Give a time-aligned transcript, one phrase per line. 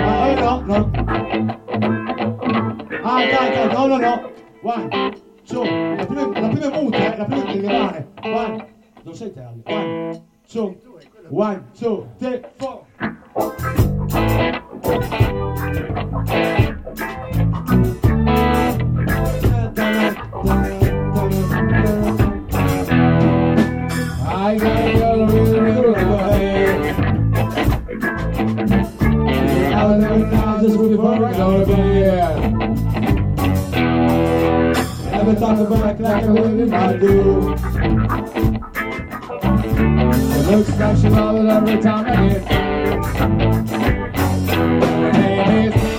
[0.00, 0.90] Ah, no.
[3.02, 4.30] Ah, dai, no, no.
[4.62, 4.88] One,
[5.44, 5.64] two.
[5.64, 7.16] La prima, la è eh.
[7.16, 8.08] La prima è levare.
[9.02, 9.62] Non sei te, Ale.
[9.66, 10.76] One, two.
[11.30, 12.84] One, two, three, four.
[24.30, 25.07] I gotta go
[30.62, 32.52] just before I go to bed.
[35.12, 37.54] Never talk about like a women I do.
[40.34, 42.28] It looks like she loves it every time I
[45.12, 45.98] hey, hey,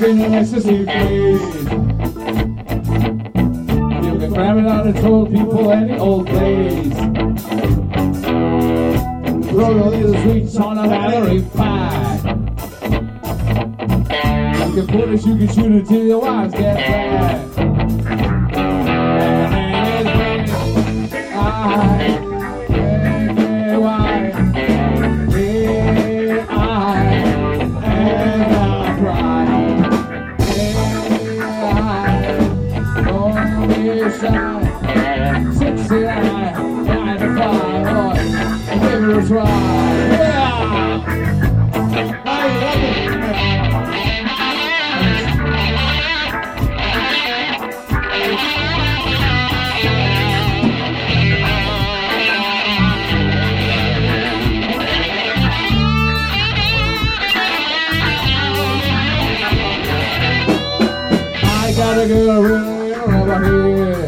[0.00, 1.64] ecstasy, please.
[4.04, 6.94] You can grab it out and told people any old place.
[9.50, 12.24] Throw all the sweets on a battery pack.
[14.68, 17.57] You can put it, you can shoot it till your wives get back.
[35.90, 35.94] I
[61.76, 64.07] gotta go around over here.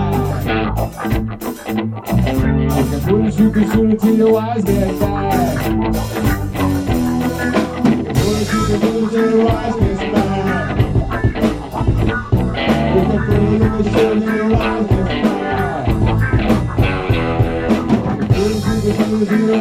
[3.73, 5.65] it till your eyes get back.
[5.65, 5.95] You can
[8.65, 10.77] put it till your eyes get back.
[12.91, 13.21] Put it,
[13.51, 15.85] you can shoot it till your eyes get back.
[18.29, 19.60] Put it, you can shoot it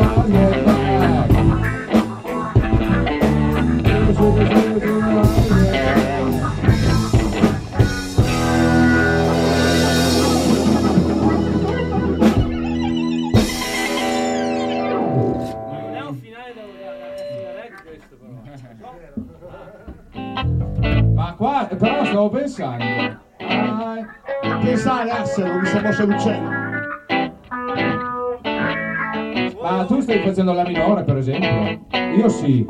[21.14, 22.84] Ma qua, però stavo pensando.
[23.38, 24.06] Ah,
[24.60, 26.48] Pensare, Assero, mi si mosso l'uccello.
[29.62, 31.86] ma tu stai facendo la minore, per esempio?
[32.16, 32.66] Io sì.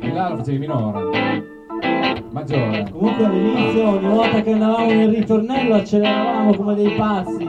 [0.00, 1.52] E là la facevi minore.
[2.30, 2.88] Maggiore.
[2.90, 7.46] Comunque all'inizio, ogni volta che andavamo nel ritornello, acceleravamo come dei pazzi.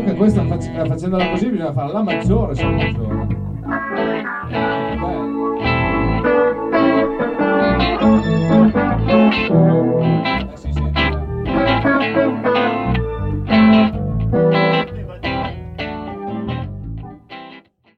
[0.00, 3.36] Comunque questa fac- facendola così bisogna fare la maggiore se maggiore.